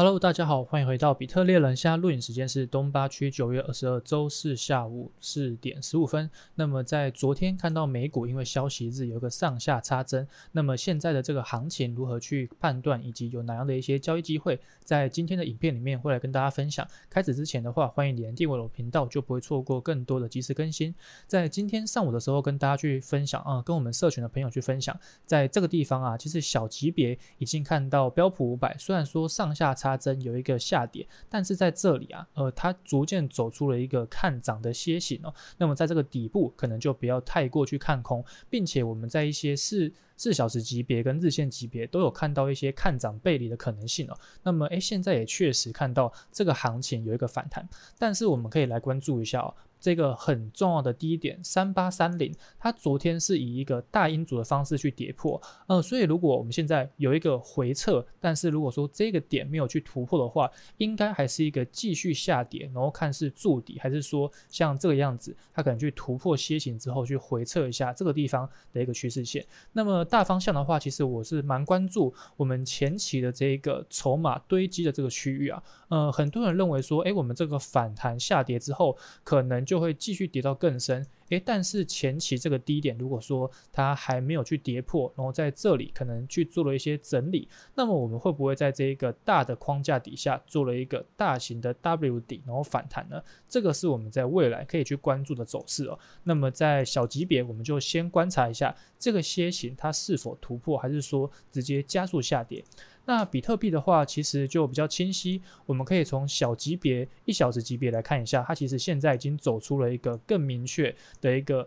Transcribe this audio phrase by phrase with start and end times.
[0.00, 1.74] Hello，大家好，欢迎回到比特猎人。
[1.74, 6.30] 现在录影时间是东八区九月二十二周四下午四点十五分。
[6.54, 16.86] 那么在昨天看到美股因为消息日有一个上下插针，那么现在的这个行情如何去判断，以及有哪样的一些交易机会，在今天的影片里面会来跟大家分享。
[17.10, 20.94] 开始之前的话，欢迎连订阅我的频道，就不会错过更多的及时更新。
[21.26, 24.96] 在今天上午的时候，跟大家去分享啊，跟我们社群的朋友去分享，
[25.26, 29.87] 在这个地方啊，其实小级别已经看到标普五百，虽然说上下差。
[29.88, 35.32] 插针有一个下跌，但是在这里啊，呃，它逐渐走出了一个看涨的楔形哦。
[35.56, 44.18] 那么在这个底部，可能就不要太过去看空，并且我们在一些是四小时级别跟日线级别都有看到一些看涨背离的可能性哦。
[44.42, 47.66] 那么，诶，现在也确实看到这个行情有一个反弹，
[47.98, 49.54] 但是我们可以来关注一下哦。
[49.80, 69.46] 这个很重要的低点三八三零，它昨天是以一个大阴烛的方式去跌破，呃，所以如果我们现在有一个回撤，但是如果说这个点没有去突破的话，应该还是一个继续下跌，然后看是筑底，还是说像这个样子，它可能去突破楔形之后去回撤一下这个地方的一个趋势线。
[69.72, 79.68] 那么大方向的话，其实我是蛮关注我们前期的这个筹码堆积的这个区域啊，呃，很多人认为说，哎，我们这个反弹下跌之后可能。
[79.68, 93.22] 就会继续跌到更深，诶，但是前期这个低点，如果说它还没有去跌破，然后在这里可能去做了一些整理，那么我们会不会在这一个大的框架底下做了一个大型的 W 底，然后反弹呢？
[93.48, 95.98] 这个是我们在未来可以去关注的走势哦。
[96.24, 102.64] 那么在小级别，我们就先观察一下这个楔形它是否突破，还是说直接加速下跌。
[103.08, 105.40] 那比特币的话，其实就比较清晰。
[105.64, 111.66] 我们可以从小级别、一小时级别来看一下，它其实现在已经走出了一个更明确的一个。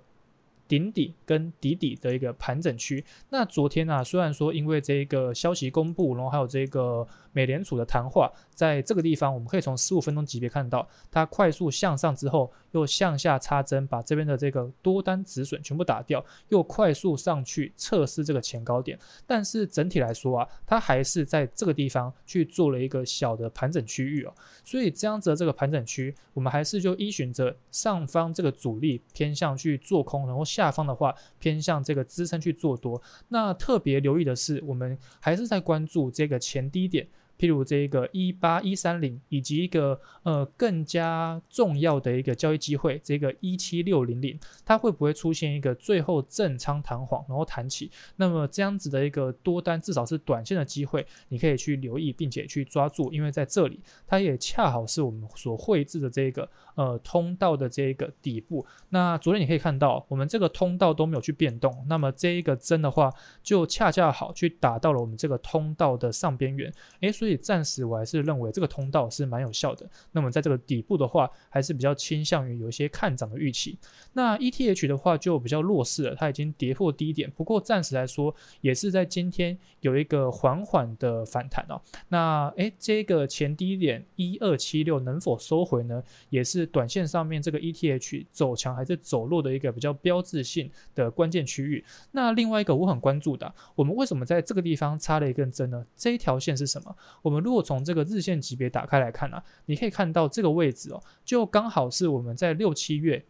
[0.71, 3.03] 顶底跟底底的一个盘整区。
[3.27, 18.97] 那昨天啊，虽然说因为这个消息公布，然后还有这个美联储的谈话，在这个地方，我们可以从十五分钟级别看到，它快速向上之后，又向下插针，把这边的这个多单止损全部打掉，又快速上去测试这个前高点。
[19.27, 24.33] 但是整体来说啊，它还是在这个地方去做了一个小的盘整区域哦。
[24.63, 30.60] 所以这样子的这个盘整区，我们还是就依循着上方这个阻力偏向去做空，然后下。
[30.61, 37.07] 下方的话偏向这个支撑去做多，那特别留意的是，我们还是在关注这个前低点。
[37.41, 47.89] 譬如这个一八一三零，以及一个呃更加重要的一个交易机会，这个一七六零零，它会不会出现一个最后震仓弹簧，然后弹起？
[48.17, 58.63] 那么这样子的一个多单，至少是短线的机会，你可以去留意，并且去抓住，因为在这里，它也恰好是我们所绘制的这个呃通道的这个底部。
[58.89, 67.30] 那昨天你可以看到，我们这个通道都没有去变动，那么这一个针的话，就恰恰好去打到了我们这个通道的上边缘，诶，所以。
[67.37, 69.89] 暂时我还是认为这个通道是蛮有效的。
[70.11, 73.77] 那么在这个底部的话，还是比较倾向于有一些看涨的预期。
[74.13, 77.29] 那 ETH 的话就比较弱势了，它已经跌破低点。
[77.31, 81.81] 不过暂时来说，也是在今天有一个缓缓的反弹哦。
[82.09, 86.03] 那诶，这个前低点一二七六能否收回呢？
[86.29, 91.83] 也是短线上面这个 ETH 走强还是走弱的一个比较标志性的关键区域。
[92.11, 95.85] 那另外一个我很关注的，我们为什么在这个地方插了一根针呢？
[95.95, 96.95] 这一条线是什么？
[97.21, 103.23] 我们如果从这个日线级别打开来看啊，你可以看到这个位置哦，就刚好是我们在六七月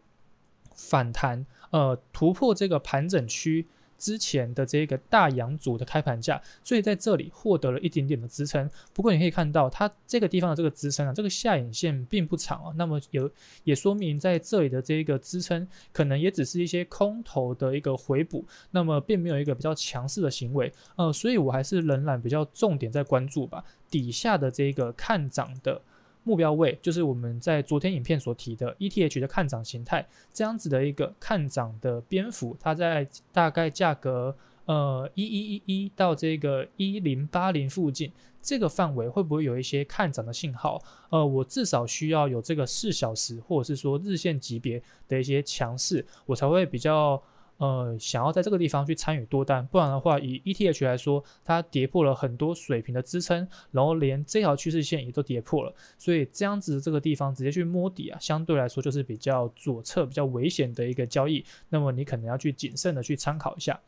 [0.74, 3.66] 反弹，呃，突破这个盘整区。
[4.02, 8.68] 之前的这个大阳组的开盘价，所以在这里获得了一点点的支撑。
[8.92, 12.72] 不过你可以看到，它这个地方的这个支撑啊，这个下影线并不长啊。
[12.76, 13.30] 那么有
[13.62, 20.72] 也说明在这里的这个支撑，可能也只是一些空头的一个回补，那么并没有一个比较强势的行为。
[20.96, 25.80] 呃，所以我还是仍然比较重点在关注吧，底下的这个看涨的。
[26.24, 40.80] 目标位就是我们在昨天影片所提的 ETH 的看涨形态，这样子的一个看涨的边幅，它在大概价格呃一一一一到这个一零八零附近这个范围，会不会有一些看涨的信号？
[41.10, 47.22] 呃，我至少需要有这个四小时或者是说日线级别的一些强势，我才会比较。
[47.62, 63.80] 呃，想要在这个地方去参与多单，不然的话，以 ETH 来说，它跌破了很多水平的支撑，然后连这条趋势线也都跌破了，所以这样子这个地方直接去摸底啊，相对来说就是比较左侧比较危险的一个交易，那么你可能要去谨慎的去参考一下。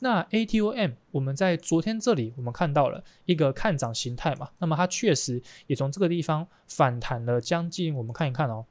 [0.00, 8.66] 那 ATOM 我们在昨天这里我们看到了一个看涨形态嘛，那么它确实也从这个地方反弹了将近，我们看一看哦。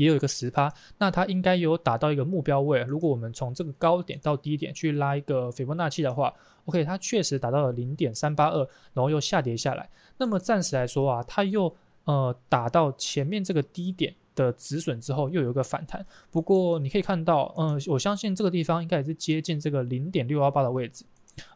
[0.00, 2.80] 也有一个十趴，那它应该有达到一个目标位。
[2.80, 6.32] 如果我们从这个高点到低点去拉一个斐波那契的话
[6.64, 8.58] ，OK，它确实达到了零点三八二，
[8.94, 9.88] 然后又下跌下来。
[10.16, 11.74] 那么暂时来说啊，它又
[12.04, 16.04] 呃打到前面这个低点的止损之后，又有一个反弹。
[16.30, 21.04] 不过你可以看到，嗯、我相信这个地方应该也是接近这个零点六幺八的位置。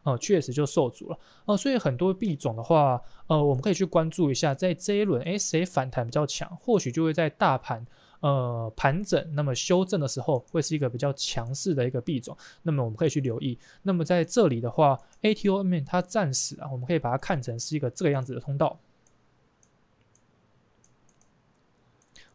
[0.03, 7.85] 呃，确实就受阻了，呃，所以很多币种的话，呃，我们可以去关注一下，在这一轮，诶，谁反弹比较强，或许就会在大盘，
[8.25, 13.55] 呃，盘整，那么修正的时候，会是一个比较强势的一个币种，那么我们可以去留意。
[13.83, 18.79] 那么在这里的话，ATOM 它暂时啊，我们可以把它看成是一个这个样子的通道。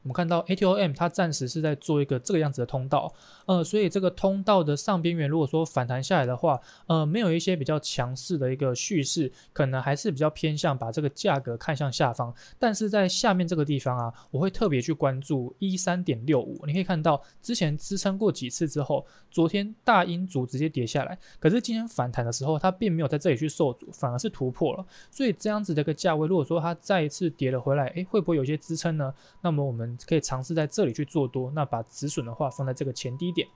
[0.02, 3.12] 我们看到 ATOM 它暂时是在做一个这个样子的通道，
[3.46, 12.34] 呃，所以这个通道的上边缘如果说反弹下来的话，呃，没有一些比较强势的一个叙事，可能还是比较偏向把这个价格看向下方。
[12.58, 16.64] 但是在下面这个地方啊，我会特别去关注一三点六五。
[16.66, 24.86] 你可以看到之前支撑过几次之后，昨天大阴烛直接跌下来，可是今天反弹的时候，它并没有在这里去受阻，反而是突破了。
[25.10, 29.12] 所以这样子的一个价位，如果说它再一次跌了回来，诶，会不会有一些支撑呢？
[29.42, 33.46] 那么我们可以尝试在这里去做多，那把止损的话放在这个前低点。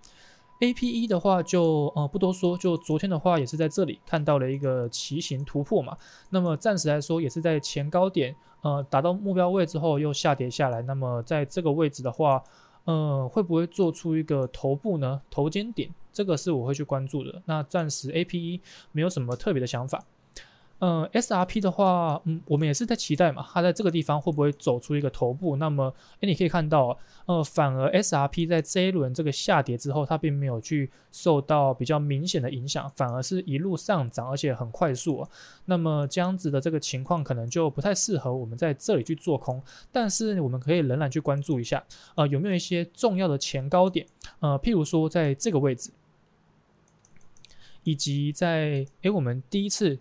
[0.60, 5.96] APE 的话就呃不多说，就昨天的话也是在这里看到了一个骑形突破嘛。
[6.30, 10.80] 那么暂时来说也是在前高点呃达到目标位之后又下跌下来。
[10.82, 12.42] 那么在这个位置的话，
[12.84, 15.20] 呃会不会做出一个头部呢？
[15.28, 17.42] 头肩顶这个是我会去关注的。
[17.46, 18.60] 那暂时 APE
[18.92, 20.04] 没有什么特别的想法。
[20.86, 25.56] 嗯，SRP 的话，嗯，我们也是在期待嘛，它在这个地方会不会走出一个头部？
[25.56, 25.84] 那么，
[26.20, 35.28] 诶，你可以看到，呃，反而 SRP 在这一轮这个下跌之后，它并没有去受到比较明显的影响，反而是一路上涨，而且很快速啊。
[35.64, 41.82] 那么这样子的这个情况可能就不太适合我们在这里去做空，但是我们可以仍然去关注一下，
[42.14, 44.06] 呃，有没有一些重要的前高点？
[44.40, 45.92] 呃，譬如说在这个位置，
[47.84, 49.98] 以及在诶，我们第一次。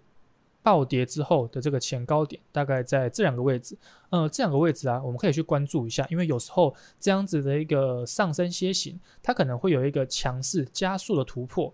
[0.63, 3.77] 暴跌之后的这个前高点，大概在这两个位置，
[4.09, 11.71] 呃，这两个位置啊，我们可以去关注一下，因为有时候这样子的一个上升楔形，它可能会有一个强势加速的突破。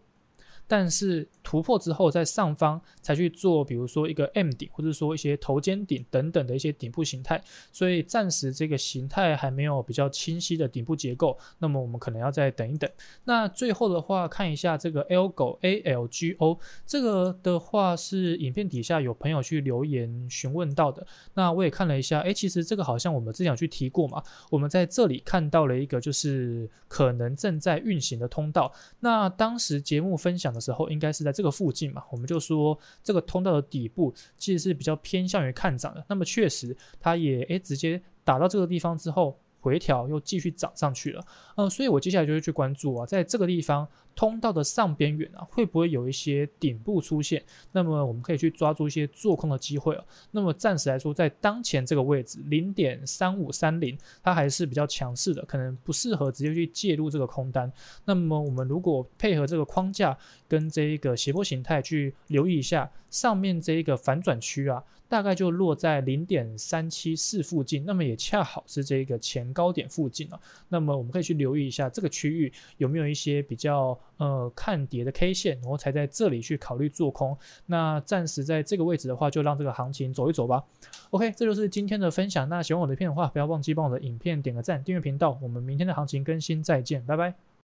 [0.70, 12.88] 但是突破之后，在上方才去做，比如说一个 M 顶，或者说一些头肩顶等等的一些顶部形态，所以暂时这个形态还没有比较清晰的顶部结构，那么我们可能要再等一等。
[13.24, 24.22] 那最后的话，看一下这个 LGOALGO 这个的话是影片底下有朋友去留言询问到的，那我也看了一下，诶，其实这个好像我们之前有去提过嘛，
[24.52, 30.59] 我们在这里看到了一个就是可能正在运行的通道，那当时节目分享的。
[30.60, 36.06] 时候应该是在这个附近嘛，我们就说这个通道的底部其实是比较偏向于看涨的。
[36.08, 39.40] 那么确实，它也诶直接打到这个地方之后。
[39.62, 41.26] 回调又继续涨上去了，
[41.56, 47.44] 呃，所以我接下来就会去关注啊，在这个地方通道的上边缘啊，会不会有一些顶部出现？
[47.72, 50.04] 那么我们可以去抓住一些做空的机会哦。
[50.32, 57.72] 那么暂时来说，在当前这个位置零点三五三零，它还是比较强势的，可能不适合直接去介入这个空单。
[58.06, 60.18] 那么我们如果配合这个框架
[60.48, 64.84] 跟这一个斜波形态去留意一下上面这一个反转区啊。
[65.10, 70.40] 大概就落在零点三七四附近，那么也恰好是这个前高点附近了。
[70.70, 77.36] 那么我们可以去留意一下这个区域有没有一些比较呃看跌的 K 线，然后才在这里去考虑做空。
[77.66, 80.64] 那暂时在这个位置的话，就让这个行情走一走吧。
[81.10, 82.48] OK，这就是今天的分享。
[82.48, 85.40] 那喜欢我的片的话，不要忘记帮我的影片点个赞，订阅频道。
[85.42, 87.49] 我们明天的行情更新再见，拜拜。